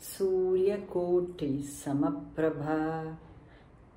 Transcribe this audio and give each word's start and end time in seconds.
Mahakaya 0.00 0.80
Suryakoti 0.80 1.62
Samaprabha 1.62 3.16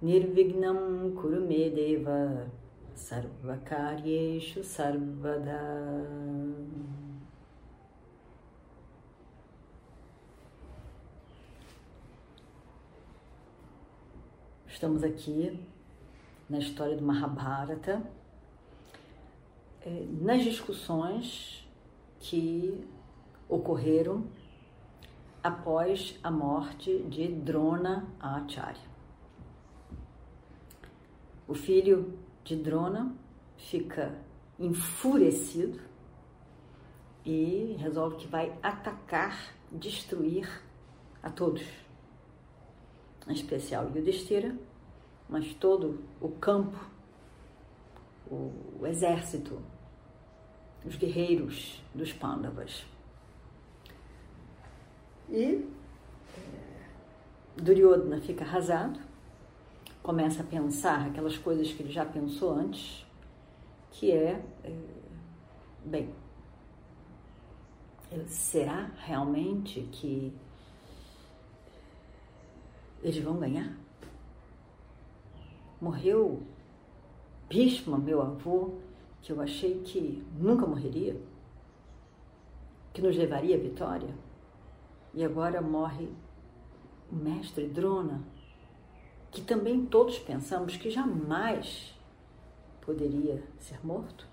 Nirvignam 0.01 1.13
Kurumedeva 1.15 2.49
Sarvakaryeshu 2.93 4.63
Sarvada. 4.63 6.03
Estamos 14.67 15.03
aqui 15.03 15.65
na 16.49 16.59
história 16.59 16.97
do 16.97 17.03
Mahabharata, 17.03 18.03
eh, 19.85 20.05
nas 20.21 20.43
discussões 20.43 21.65
que 22.19 22.85
ocorreram 23.47 24.25
após 25.43 26.17
a 26.23 26.31
morte 26.31 26.99
de 27.09 27.27
Drona 27.27 28.07
Acharya. 28.17 28.93
O 31.45 31.53
filho 31.53 32.17
de 32.45 32.55
Drona 32.55 33.13
fica 33.57 34.17
enfurecido 34.57 35.81
e 37.25 37.75
resolve 37.77 38.17
que 38.17 38.27
vai 38.27 38.57
atacar, 38.63 39.53
destruir 39.69 40.49
a 41.21 41.29
todos, 41.29 41.63
em 43.27 43.33
especial 43.33 43.91
Yudhishthira, 43.93 44.57
mas 45.27 45.53
todo 45.55 46.03
o 46.21 46.29
campo, 46.29 46.79
o 48.29 48.85
exército, 48.85 49.61
os 50.85 50.95
guerreiros 50.95 51.83
dos 51.93 52.13
Pandavas. 52.13 52.92
E 55.33 55.45
é, 55.45 55.59
Duryodhana 57.59 58.21
fica 58.21 58.45
arrasado, 58.45 58.99
começa 60.03 60.43
a 60.43 60.45
pensar 60.45 61.07
aquelas 61.07 61.35
coisas 61.39 61.73
que 61.73 61.81
ele 61.81 61.91
já 61.91 62.05
pensou 62.05 62.51
antes, 62.51 63.03
que 63.89 64.11
é, 64.11 64.45
é 64.63 64.75
bem, 65.83 66.13
será 68.27 68.91
realmente 68.99 69.81
que 69.91 70.31
eles 73.01 73.17
vão 73.23 73.39
ganhar? 73.39 73.75
Morreu 75.81 76.43
Bhishma, 77.49 77.97
meu 77.97 78.21
avô, 78.21 78.75
que 79.23 79.31
eu 79.31 79.41
achei 79.41 79.79
que 79.79 80.23
nunca 80.37 80.67
morreria, 80.67 81.19
que 82.93 83.01
nos 83.01 83.17
levaria 83.17 83.55
à 83.55 83.59
vitória, 83.59 84.13
e 85.13 85.23
agora 85.23 85.61
morre 85.61 86.09
o 87.11 87.15
mestre 87.15 87.67
Drona, 87.67 88.21
que 89.29 89.41
também 89.41 89.85
todos 89.85 90.17
pensamos 90.19 90.75
que 90.77 90.89
jamais 90.89 91.93
poderia 92.81 93.43
ser 93.59 93.85
morto. 93.85 94.27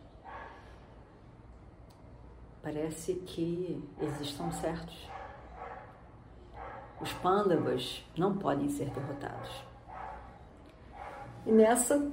Parece 2.62 3.14
que 3.14 3.82
estão 4.20 4.50
certos. 4.52 5.08
Os 7.00 7.12
pândavas 7.14 8.04
não 8.16 8.36
podem 8.36 8.68
ser 8.68 8.90
derrotados. 8.90 9.64
E 11.46 11.52
nessa, 11.52 12.10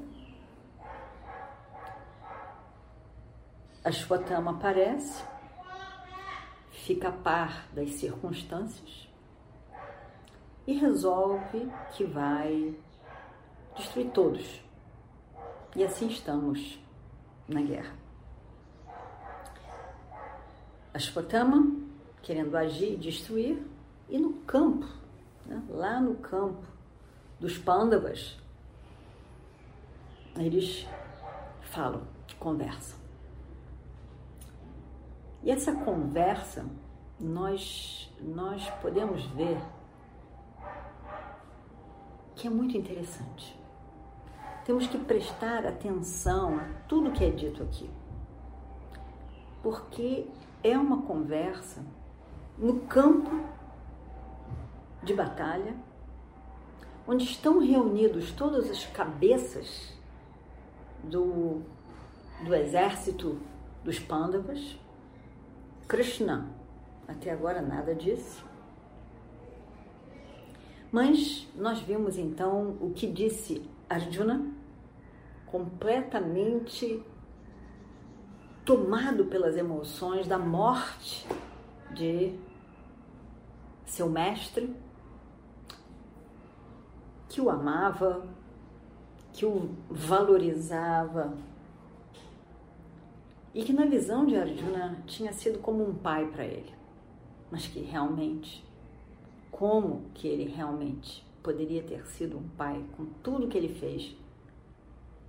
a 3.83 3.91
Shwatama 3.91 4.51
aparece, 4.51 5.23
fica 6.87 7.09
a 7.09 7.11
par 7.11 7.67
das 7.73 7.91
circunstâncias 7.91 9.09
e 10.65 10.73
resolve 10.73 11.69
que 11.91 12.05
vai 12.05 12.73
destruir 13.75 14.09
todos. 14.11 14.61
E 15.75 15.83
assim 15.83 16.07
estamos 16.07 16.79
na 17.47 17.61
guerra. 17.61 17.93
A 20.93 20.97
Shwatama 20.97 21.87
querendo 22.27 22.55
agir 22.55 22.93
e 22.93 22.97
destruir, 22.97 23.61
e 24.09 24.17
no 24.17 24.33
campo, 24.41 24.85
né, 25.45 25.61
lá 25.69 25.99
no 25.99 26.15
campo 26.15 26.61
dos 27.39 27.57
Pandavas, 27.57 28.37
eles 30.35 30.85
falam, 31.61 32.01
conversam. 32.39 33.06
E 35.47 35.51
essa 35.51 35.71
conversa, 35.71 36.65
nós, 37.17 38.13
nós 38.19 38.69
podemos 38.81 39.25
ver 39.27 39.57
que 42.35 42.47
é 42.47 42.49
muito 42.49 42.75
interessante. 42.75 43.57
Temos 44.65 44.87
que 44.87 44.97
prestar 44.97 45.65
atenção 45.65 46.59
a 46.59 46.65
tudo 46.89 47.13
que 47.13 47.23
é 47.23 47.29
dito 47.29 47.63
aqui, 47.63 47.89
porque 49.63 50.27
é 50.61 50.77
uma 50.77 51.03
conversa 51.03 51.81
no 52.57 52.81
campo 52.81 53.31
de 55.01 55.13
batalha, 55.13 55.77
onde 57.07 57.23
estão 57.23 57.59
reunidos 57.59 58.33
todas 58.33 58.69
as 58.69 58.85
cabeças 58.87 59.93
do, 61.05 61.61
do 62.43 62.53
exército 62.53 63.39
dos 63.81 63.97
Pandavas. 63.97 64.77
Krishna, 65.87 66.49
até 67.07 67.31
agora 67.31 67.61
nada 67.61 67.95
disso. 67.95 68.45
Mas 70.91 71.47
nós 71.55 71.79
vimos 71.79 72.17
então 72.17 72.77
o 72.81 72.91
que 72.93 73.07
disse 73.07 73.61
Arjuna, 73.89 74.51
completamente 75.45 77.01
tomado 78.65 79.25
pelas 79.25 79.55
emoções 79.55 80.27
da 80.27 80.37
morte 80.37 81.25
de 81.91 82.37
seu 83.85 84.09
mestre, 84.09 84.75
que 87.29 87.39
o 87.39 87.49
amava, 87.49 88.27
que 89.31 89.45
o 89.45 89.69
valorizava 89.89 91.33
e 93.57 93.63
que 93.63 93.73
na 93.73 93.87
visão 93.87 94.23
de 94.23 94.35
Arjuna 94.35 95.03
tinha 95.07 95.33
sido 95.33 95.57
como 95.57 95.83
um 95.83 95.95
pai 95.95 96.27
para 96.27 96.45
ele, 96.45 96.71
mas 97.49 97.65
que 97.65 97.79
realmente, 97.79 98.63
como 99.49 100.03
que 100.13 100.27
ele 100.27 100.43
realmente 100.43 101.25
poderia 101.41 101.81
ter 101.81 102.05
sido 102.05 102.37
um 102.37 102.47
pai 102.49 102.85
com 102.95 103.07
tudo 103.23 103.47
que 103.47 103.57
ele 103.57 103.73
fez 103.73 104.15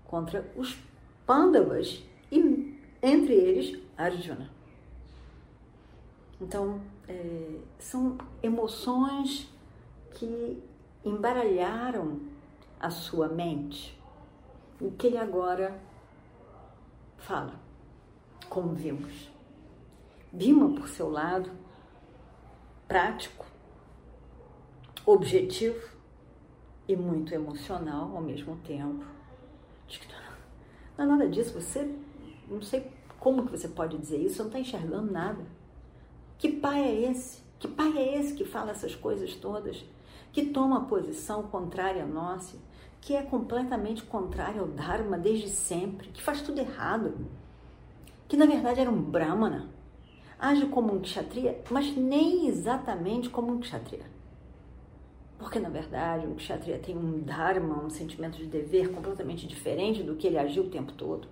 contra 0.05 0.47
os 0.55 0.77
Pandavas 1.25 2.05
e 2.31 2.79
entre 3.03 3.33
eles 3.33 3.83
Arjuna. 3.97 4.51
Então, 6.39 6.83
é, 7.09 7.61
são 7.79 8.19
emoções 8.43 9.51
que 10.13 10.63
embaralharam 11.03 12.21
a 12.79 12.91
sua 12.91 13.27
mente. 13.27 13.99
O 14.79 14.91
que 14.91 15.07
ele 15.07 15.17
agora 15.17 15.81
fala, 17.17 17.68
como 18.49 18.75
vimos. 18.75 19.31
Bima, 20.33 20.69
por 20.75 20.89
seu 20.89 21.11
lado, 21.11 21.51
prático, 22.87 23.47
objetivo 25.07 25.89
e 26.87 26.97
muito 26.97 27.35
emocional 27.35 28.15
ao 28.15 28.23
mesmo 28.23 28.57
tempo. 28.57 29.05
Diz 29.87 29.99
que 29.99 30.09
não 30.97 31.05
é 31.05 31.09
nada 31.09 31.29
disso, 31.29 31.55
você 31.55 31.95
não 32.49 32.61
sei 32.61 32.91
como 33.19 33.47
que 33.47 33.53
você 33.53 33.69
pode 33.69 33.97
dizer 33.97 34.19
isso, 34.19 34.37
você 34.37 34.43
não 34.43 34.49
está 34.49 34.61
enxergando 34.61 35.13
nada. 35.13 35.45
Que 36.37 36.49
pai 36.51 36.83
é 36.83 37.11
esse? 37.11 37.43
Que 37.59 37.69
pai 37.69 37.97
é 37.97 38.19
esse 38.19 38.35
que 38.35 38.45
fala 38.45 38.71
essas 38.71 38.95
coisas 38.95 39.35
todas? 39.35 39.85
Que 40.33 40.47
toma 40.47 40.87
posição 40.87 41.43
contrária 41.45 42.05
à 42.05 42.07
nossa? 42.07 42.57
Que 43.01 43.15
é 43.15 43.23
completamente 43.23 44.03
contrária 44.05 44.61
ao 44.61 44.69
Dharma 44.69 45.17
desde 45.17 45.49
sempre? 45.49 46.09
Que 46.09 46.23
faz 46.23 46.43
tudo 46.43 46.61
errado? 46.61 47.15
Que 48.29 48.37
na 48.37 48.47
verdade 48.47 48.81
era 48.81 48.91
um 48.91 49.01
Brahmana? 49.01 49.71
Age 50.39 50.67
como 50.67 50.95
um 50.95 51.01
Kshatriya, 51.01 51.61
mas 51.71 51.97
nem 51.97 52.47
exatamente 52.47 53.29
como 53.29 53.51
um 53.53 53.59
Kshatriya. 53.59 54.19
Porque, 55.39 55.61
na 55.61 55.69
verdade, 55.69 56.27
um 56.27 56.35
kshatriya 56.35 56.79
tem 56.79 56.97
um 56.97 57.21
dharma, 57.21 57.85
um 57.85 57.89
sentimento 57.89 58.37
de 58.37 58.47
dever 58.47 58.91
completamente 58.91 59.47
diferente 59.47 60.03
do 60.03 60.17
que 60.17 60.27
ele 60.27 60.37
agiu 60.37 60.65
o 60.65 60.69
tempo 60.69 60.93
todo. 60.93 61.29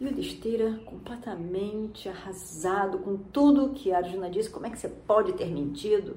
E 0.00 0.04
o 0.04 0.08
Yudhishthira, 0.08 0.80
completamente 0.84 2.08
arrasado 2.08 2.98
com 2.98 3.16
tudo 3.16 3.74
que 3.74 3.92
Arjuna 3.92 4.30
disse, 4.30 4.48
como 4.48 4.66
é 4.66 4.70
que 4.70 4.78
você 4.78 4.88
pode 4.88 5.32
ter 5.32 5.46
mentido? 5.46 6.16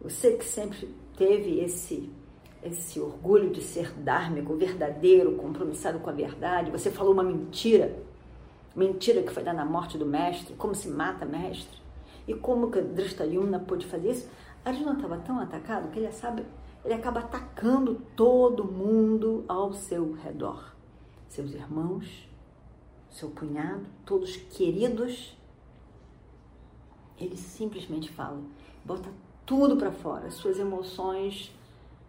Você 0.00 0.32
que 0.32 0.44
sempre 0.44 0.92
teve 1.16 1.60
esse 1.60 2.10
esse 2.64 2.98
orgulho 2.98 3.50
de 3.50 3.60
ser 3.60 3.92
dármico, 3.92 4.56
verdadeiro, 4.56 5.36
compromissado 5.36 5.98
com 5.98 6.08
a 6.08 6.12
verdade, 6.12 6.70
você 6.70 6.90
falou 6.90 7.12
uma 7.12 7.22
mentira, 7.22 7.96
mentira 8.74 9.22
que 9.22 9.32
foi 9.32 9.42
dar 9.42 9.52
na 9.52 9.64
morte 9.64 9.98
do 9.98 10.06
mestre, 10.06 10.54
como 10.54 10.74
se 10.74 10.88
mata 10.88 11.26
mestre, 11.26 11.78
e 12.26 12.34
como 12.34 12.70
que 12.70 12.80
Drishtadyumna 12.80 13.60
pôde 13.60 13.86
fazer 13.86 14.10
isso? 14.12 14.28
Arjuna 14.64 14.94
estava 14.94 15.18
tão 15.18 15.38
atacado 15.38 15.90
que 15.90 15.98
ele 15.98 16.10
sabe, 16.10 16.44
ele 16.84 16.94
acaba 16.94 17.20
atacando 17.20 18.00
todo 18.16 18.64
mundo 18.64 19.44
ao 19.46 19.74
seu 19.74 20.12
redor. 20.12 20.72
Seus 21.28 21.52
irmãos, 21.52 22.28
seu 23.10 23.28
cunhado, 23.30 23.84
todos 24.06 24.36
queridos, 24.36 25.36
ele 27.18 27.36
simplesmente 27.36 28.10
fala, 28.10 28.40
bota 28.84 29.10
tudo 29.44 29.76
para 29.76 29.92
fora. 29.92 30.30
Suas 30.30 30.58
emoções 30.58 31.52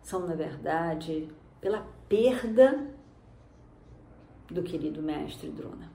são, 0.06 0.19
na 0.28 0.36
verdade, 0.36 1.28
pela 1.60 1.84
perda 2.07 2.94
do 4.48 4.62
querido 4.62 5.02
mestre 5.02 5.50
Drona. 5.50 5.92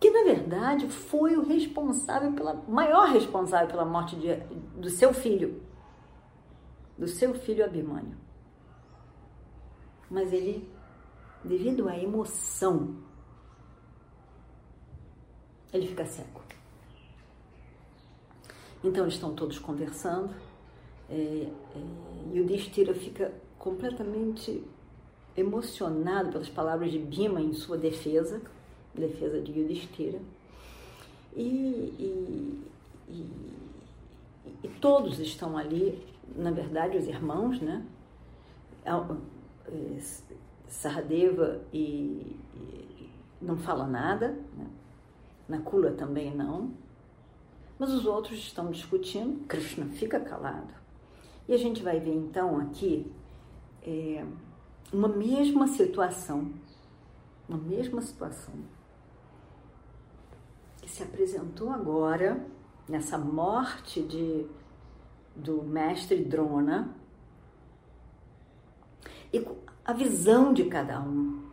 Que, 0.00 0.10
na 0.10 0.24
verdade, 0.24 0.88
foi 0.88 1.36
o 1.36 1.44
responsável 1.44 2.32
pela 2.32 2.54
maior 2.54 3.08
responsável 3.08 3.68
pela 3.68 3.84
morte 3.84 4.16
de, 4.16 4.34
do 4.80 4.88
seu 4.88 5.12
filho, 5.12 5.62
do 6.96 7.06
seu 7.06 7.34
filho 7.34 7.62
Abimânio. 7.62 8.16
Mas 10.10 10.32
ele 10.32 10.66
devido 11.44 11.86
à 11.86 11.98
emoção, 11.98 12.96
ele 15.70 15.86
fica 15.86 16.06
cego. 16.06 16.40
Então 18.82 19.04
eles 19.04 19.14
estão 19.14 19.34
todos 19.34 19.58
conversando 19.58 20.34
é, 21.08 21.14
é, 21.14 21.50
e 22.32 22.40
o 22.40 22.44
Destira 22.44 22.94
fica 22.94 23.32
completamente 23.58 24.62
emocionado 25.36 26.30
pelas 26.30 26.48
palavras 26.48 26.90
de 26.90 26.98
Bima 26.98 27.40
em 27.40 27.52
sua 27.52 27.76
defesa, 27.76 28.40
defesa 28.94 29.40
de 29.40 29.52
Yudhishthira. 29.52 30.20
E, 31.34 31.42
e, 31.98 32.64
e, 33.08 33.30
e, 34.64 34.68
todos 34.80 35.18
estão 35.18 35.56
ali, 35.56 36.02
na 36.34 36.50
verdade, 36.50 36.96
os 36.96 37.06
irmãos, 37.06 37.60
né? 37.60 37.84
É, 38.86 40.00
Sahadeva 40.68 41.60
e, 41.72 42.36
não 43.40 43.56
fala 43.56 43.86
nada, 43.86 44.38
né? 44.56 44.66
Nakula 45.48 45.92
também 45.92 46.34
não, 46.34 46.72
mas 47.78 47.92
os 47.92 48.06
outros 48.06 48.38
estão 48.38 48.70
discutindo, 48.70 49.46
Krishna 49.46 49.86
fica 49.86 50.18
calado. 50.18 50.85
E 51.48 51.54
a 51.54 51.56
gente 51.56 51.82
vai 51.82 52.00
ver 52.00 52.14
então 52.14 52.58
aqui 52.58 53.10
é, 53.82 54.24
uma 54.92 55.08
mesma 55.08 55.68
situação, 55.68 56.52
uma 57.48 57.58
mesma 57.58 58.00
situação 58.02 58.54
que 60.82 60.90
se 60.90 61.02
apresentou 61.02 61.70
agora 61.70 62.44
nessa 62.88 63.16
morte 63.16 64.02
de, 64.02 64.46
do 65.34 65.62
mestre 65.62 66.24
Drona. 66.24 66.94
E 69.32 69.46
a 69.84 69.92
visão 69.92 70.52
de 70.52 70.64
cada 70.64 71.00
um, 71.00 71.44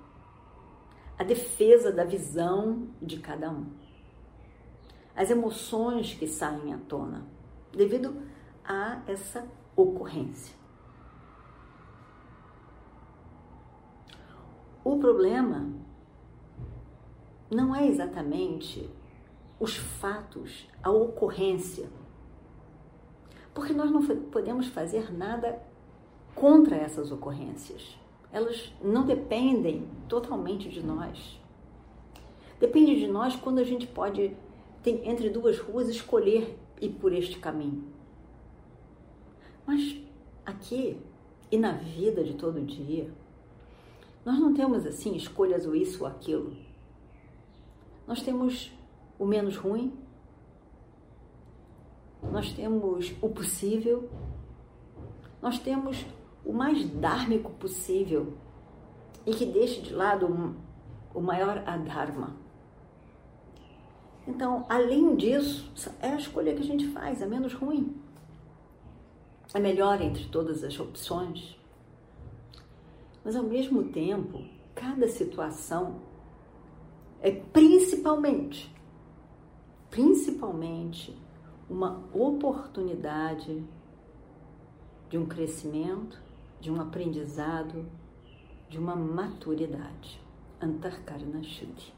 a 1.17 1.23
defesa 1.23 1.91
da 1.91 2.03
visão 2.03 2.87
de 3.01 3.19
cada 3.19 3.49
um, 3.49 3.67
as 5.15 5.29
emoções 5.29 6.13
que 6.15 6.27
saem 6.27 6.73
à 6.73 6.77
tona 6.77 7.25
devido 7.71 8.15
a 8.63 9.01
essa 9.07 9.47
ocorrência. 9.75 10.55
O 14.83 14.97
problema 14.97 15.69
não 17.49 17.75
é 17.75 17.87
exatamente 17.87 18.89
os 19.59 19.77
fatos, 19.77 20.67
a 20.81 20.89
ocorrência, 20.89 21.89
porque 23.53 23.73
nós 23.73 23.91
não 23.91 24.05
podemos 24.31 24.67
fazer 24.67 25.13
nada 25.13 25.61
contra 26.35 26.75
essas 26.75 27.11
ocorrências 27.11 27.97
elas 28.33 28.73
não 28.83 29.05
dependem 29.05 29.87
totalmente 30.09 30.67
de 30.67 30.81
nós. 30.81 31.39
Depende 32.59 32.99
de 32.99 33.07
nós 33.07 33.35
quando 33.35 33.59
a 33.59 33.63
gente 33.63 33.85
pode, 33.85 34.35
tem, 34.81 35.07
entre 35.07 35.29
duas 35.29 35.59
ruas, 35.59 35.87
escolher 35.87 36.57
ir 36.81 36.89
por 36.89 37.13
este 37.13 37.37
caminho. 37.37 37.92
Mas 39.65 39.97
aqui 40.45 40.99
e 41.51 41.57
na 41.57 41.71
vida 41.73 42.23
de 42.23 42.33
todo 42.33 42.61
dia, 42.61 43.11
nós 44.25 44.39
não 44.39 44.53
temos 44.53 44.85
assim 44.85 45.15
escolhas 45.15 45.65
ou 45.65 45.75
isso 45.75 46.03
ou 46.03 46.09
aquilo. 46.09 46.55
Nós 48.07 48.21
temos 48.21 48.71
o 49.17 49.25
menos 49.25 49.55
ruim, 49.55 49.93
nós 52.31 52.51
temos 52.53 53.13
o 53.21 53.29
possível, 53.29 54.09
nós 55.41 55.59
temos 55.59 56.05
o 56.45 56.53
mais 56.53 56.87
dármico 56.89 57.51
possível 57.51 58.33
e 59.25 59.33
que 59.33 59.45
deixe 59.45 59.81
de 59.81 59.93
lado 59.93 60.55
o 61.13 61.21
maior 61.21 61.63
adharma. 61.65 62.35
Então, 64.27 64.65
além 64.69 65.15
disso, 65.15 65.71
é 66.01 66.09
a 66.09 66.17
escolha 66.17 66.53
que 66.53 66.61
a 66.61 66.65
gente 66.65 66.87
faz, 66.89 67.21
é 67.21 67.25
menos 67.25 67.53
ruim. 67.53 67.93
É 69.53 69.59
melhor 69.59 70.01
entre 70.01 70.25
todas 70.25 70.63
as 70.63 70.79
opções. 70.79 71.57
Mas, 73.23 73.35
ao 73.35 73.43
mesmo 73.43 73.83
tempo, 73.85 74.43
cada 74.73 75.07
situação 75.07 76.01
é 77.21 77.31
principalmente, 77.31 78.73
principalmente, 79.89 81.17
uma 81.69 82.03
oportunidade 82.13 83.63
de 85.09 85.17
um 85.17 85.25
crescimento 85.25 86.23
de 86.63 86.71
um 86.71 86.79
aprendizado, 86.79 87.85
de 88.69 88.79
uma 88.79 88.95
maturidade. 88.95 90.21
Antarkarna 90.61 91.43
Shuddhi. 91.43 91.93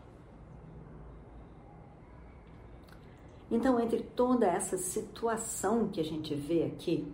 Então, 3.51 3.80
entre 3.80 4.01
toda 4.01 4.48
essa 4.48 4.75
situação 4.75 5.88
que 5.89 6.01
a 6.01 6.03
gente 6.03 6.34
vê 6.34 6.63
aqui, 6.63 7.08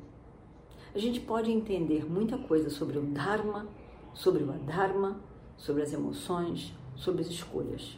a 0.94 1.00
gente 1.00 1.20
pode 1.20 1.52
entender 1.52 2.06
muita 2.06 2.38
coisa 2.38 2.70
sobre 2.70 2.98
o 2.98 3.02
Dharma, 3.02 3.68
sobre 4.14 4.44
o 4.44 4.52
Adharma, 4.52 5.20
sobre 5.58 5.84
as 5.84 5.94
emoções, 5.94 6.74
sobre 6.96 7.22
as 7.22 7.28
escolhas. 7.28 7.98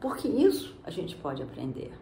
Porque 0.00 0.26
isso 0.26 0.74
a 0.82 0.90
gente 0.90 1.14
pode 1.16 1.42
aprender. 1.42 1.92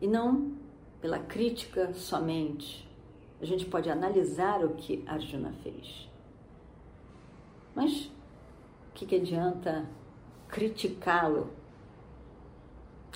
e 0.00 0.06
não 0.06 0.52
pela 1.00 1.18
crítica 1.18 1.92
somente. 1.94 2.86
A 3.40 3.44
gente 3.44 3.66
pode 3.66 3.90
analisar 3.90 4.64
o 4.64 4.70
que 4.70 5.04
Arjuna 5.06 5.52
fez. 5.62 6.08
Mas 7.74 8.06
o 8.90 8.94
que, 8.94 9.04
que 9.06 9.16
adianta 9.16 9.88
criticá-lo? 10.48 11.50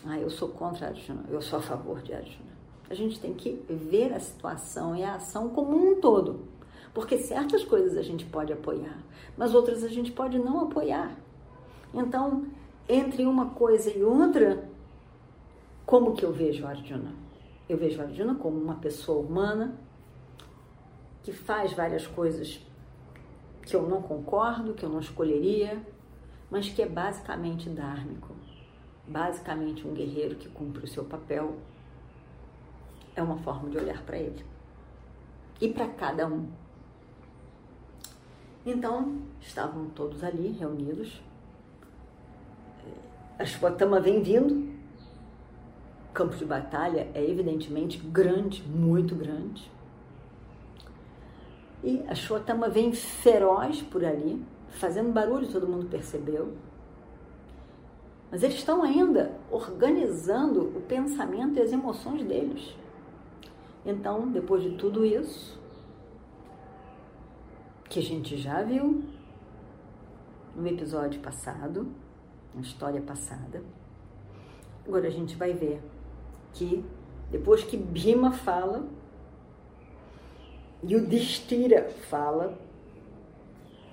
Ah, 0.07 0.19
eu 0.19 0.31
sou 0.31 0.49
contra 0.49 0.89
Arjuna, 0.89 1.25
eu 1.29 1.43
sou 1.43 1.59
a 1.59 1.63
favor 1.63 2.01
de 2.01 2.13
Arjuna. 2.15 2.51
A 2.89 2.95
gente 2.95 3.21
tem 3.21 3.35
que 3.35 3.63
ver 3.69 4.13
a 4.13 4.21
situação 4.21 4.97
e 4.97 5.03
a 5.03 5.15
ação 5.15 5.51
como 5.51 5.77
um 5.77 6.01
todo. 6.01 6.49
Porque 6.93 7.19
certas 7.19 7.65
coisas 7.65 7.97
a 7.97 8.03
gente 8.03 8.25
pode 8.27 8.53
apoiar, 8.53 8.99
mas 9.37 9.55
outras 9.55 9.85
a 9.85 9.89
gente 9.89 10.11
pode 10.11 10.39
não 10.39 10.61
apoiar. 10.61 11.17
Então, 11.95 12.47
entre 12.89 13.25
uma 13.25 13.51
coisa 13.51 13.97
e 13.97 14.03
outra, 14.03 14.69
como 15.87 16.15
que 16.15 16.25
eu 16.25 16.33
vejo 16.33 16.67
Arjuna? 16.67 17.13
Eu 17.69 17.77
vejo 17.77 18.01
Arjuna 18.01 18.35
como 18.35 18.59
uma 18.59 18.77
pessoa 18.77 19.21
humana 19.21 19.79
que 21.23 21.33
faz 21.33 21.73
várias 21.73 22.07
coisas 22.07 22.61
que 23.63 23.77
eu 23.77 23.83
não 23.83 24.03
concordo, 24.03 24.75
que 24.75 24.85
eu 24.85 24.89
não 24.89 24.99
escolheria, 24.99 25.81
mas 26.51 26.69
que 26.69 26.83
é 26.83 26.89
basicamente 26.89 27.69
dármico, 27.69 28.35
basicamente 29.11 29.87
um 29.87 29.93
guerreiro 29.93 30.37
que 30.37 30.49
cumpre 30.49 30.85
o 30.85 30.89
seu 30.89 31.05
papel. 31.05 31.57
É 33.17 33.23
uma 33.23 33.37
forma 33.39 33.69
de 33.69 33.77
olhar 33.77 34.01
para 34.03 34.17
ele 34.17 34.45
e 35.61 35.69
para 35.69 35.89
cada 35.89 36.27
um. 36.27 36.49
Então, 38.65 39.19
estavam 39.41 39.87
todos 39.91 40.23
ali 40.23 40.53
reunidos. 40.53 41.21
A 43.39 43.45
Shwatama 43.45 44.01
vem 44.01 44.23
vindo. 44.23 44.71
O 46.09 46.13
campo 46.13 46.37
de 46.37 46.45
batalha 46.45 47.09
é 47.15 47.25
evidentemente 47.25 47.99
grande, 47.99 48.63
muito 48.63 49.15
grande. 49.15 49.71
E 51.83 52.05
a 52.09 52.15
Shwatama 52.15 52.69
vem 52.69 52.93
feroz 52.93 53.81
por 53.83 54.05
ali, 54.05 54.45
fazendo 54.69 55.11
barulho, 55.13 55.51
todo 55.51 55.67
mundo 55.67 55.87
percebeu. 55.87 56.55
Mas 58.31 58.43
eles 58.43 58.57
estão 58.57 58.83
ainda 58.83 59.33
organizando 59.51 60.63
o 60.77 60.81
pensamento 60.83 61.59
e 61.59 61.63
as 61.63 61.73
emoções 61.73 62.25
deles. 62.25 62.77
Então, 63.85 64.29
depois 64.29 64.63
de 64.63 64.77
tudo 64.77 65.05
isso, 65.05 65.59
que 67.89 67.99
a 67.99 68.03
gente 68.03 68.37
já 68.37 68.63
viu 68.63 69.03
no 70.55 70.67
episódio 70.67 71.21
passado, 71.21 71.89
na 72.55 72.61
história 72.61 73.01
passada, 73.01 73.65
agora 74.87 75.09
a 75.09 75.11
gente 75.11 75.35
vai 75.35 75.53
ver 75.53 75.83
que 76.53 76.85
depois 77.31 77.65
que 77.65 77.77
Bhima 77.77 78.33
fala, 78.33 78.85
e 80.83 80.97
o 80.97 81.07
Distira 81.07 81.91
fala, 82.09 82.59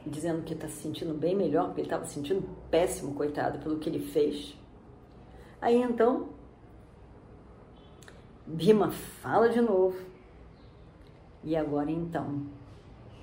dizendo 0.07 0.43
que 0.43 0.53
está 0.53 0.67
se 0.67 0.81
sentindo 0.81 1.13
bem 1.13 1.35
melhor, 1.35 1.67
porque 1.67 1.81
ele 1.81 1.87
estava 1.87 2.05
se 2.05 2.13
sentindo 2.13 2.47
péssimo, 2.69 3.13
coitado, 3.13 3.59
pelo 3.59 3.77
que 3.77 3.89
ele 3.89 3.99
fez. 3.99 4.57
Aí 5.61 5.81
então, 5.81 6.29
Bima 8.45 8.89
fala 8.89 9.49
de 9.49 9.59
novo. 9.59 9.97
E 11.43 11.55
agora 11.55 11.91
então? 11.91 12.45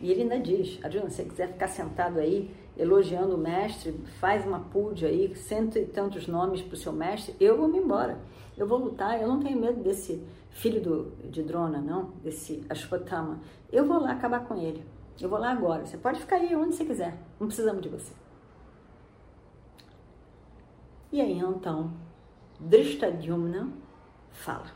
E 0.01 0.11
ele 0.11 0.23
ainda 0.23 0.39
diz: 0.39 0.79
Arjuna, 0.85 1.09
se 1.09 1.17
você 1.17 1.25
quiser 1.25 1.53
ficar 1.53 1.69
sentado 1.69 2.19
aí, 2.19 2.55
elogiando 2.77 3.35
o 3.35 3.39
mestre, 3.39 3.93
faz 4.21 4.47
uma 4.47 4.61
pude 4.61 5.07
aí, 5.07 5.35
cento 5.35 5.79
e 5.79 5.87
tantos 5.87 6.27
nomes 6.27 6.61
para 6.61 6.75
o 6.75 6.77
seu 6.77 6.93
mestre, 6.93 7.35
eu 7.41 7.57
vou 7.57 7.69
me 7.69 7.79
embora. 7.79 8.19
Eu 8.57 8.67
vou 8.67 8.79
lutar, 8.79 9.21
eu 9.21 9.27
não 9.27 9.41
tenho 9.41 9.59
medo 9.59 9.83
desse 9.83 10.23
filho 10.51 10.81
do, 10.81 11.13
de 11.31 11.43
Drona, 11.43 11.81
não, 11.81 12.13
desse 12.23 12.65
Ashwatthama. 12.69 13.41
Eu 13.73 13.87
vou 13.87 13.99
lá 13.99 14.13
acabar 14.13 14.45
com 14.47 14.57
ele. 14.57 14.85
Eu 15.21 15.29
vou 15.29 15.39
lá 15.39 15.53
agora. 15.53 15.87
Você 15.87 15.97
pode 15.97 16.21
ficar 16.21 16.37
aí 16.37 16.55
onde 16.55 16.75
você 16.75 16.85
quiser. 16.85 17.17
Não 17.39 17.47
precisamos 17.47 17.83
de 17.83 17.89
você. 17.89 18.13
E 21.13 21.21
aí 21.21 21.39
então, 21.39 21.93
Drishtadyumna 22.59 23.69
fala. 24.33 24.67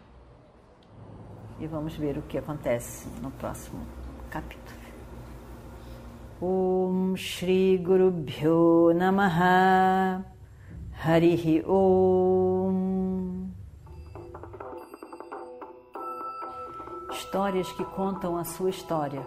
E 1.58 1.66
vamos 1.66 1.96
ver 1.96 2.16
o 2.16 2.22
que 2.22 2.38
acontece 2.38 3.08
no 3.20 3.30
próximo 3.32 3.84
capítulo. 4.30 4.78
Om 6.40 7.16
Shri 7.16 7.78
Guru 7.78 8.12
Bhyo 8.12 8.94
Namaha 8.94 10.24
Harihi 11.04 11.64
Om 11.66 13.48
Histórias 17.10 17.72
que 17.72 17.84
contam 17.84 18.36
a 18.36 18.44
sua 18.44 18.70
história 18.70 19.26